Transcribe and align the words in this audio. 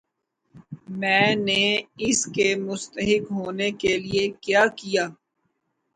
میں 0.99 1.35
نے 1.37 1.63
اس 1.99 2.25
کے 2.25 2.47
مستحق 2.57 3.31
ہونے 3.31 3.69
کے 3.71 3.97
لئے 3.99 4.27
کیا 4.41 4.65
کیا؟ 4.77 5.07